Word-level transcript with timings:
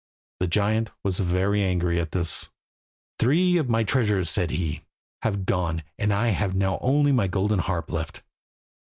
The 0.39 0.47
giant 0.47 0.89
was 1.03 1.19
very 1.19 1.63
angry 1.63 1.99
at 1.99 2.11
this. 2.11 2.49
"Three 3.19 3.57
of 3.57 3.69
my 3.69 3.83
treasures," 3.83 4.31
said 4.31 4.49
he, 4.49 4.81
"have 5.21 5.45
gone, 5.45 5.83
and 5.99 6.11
I 6.11 6.29
have 6.29 6.55
now 6.55 6.79
only 6.81 7.11
my 7.11 7.27
golden 7.27 7.59
harp 7.59 7.91
left. 7.91 8.23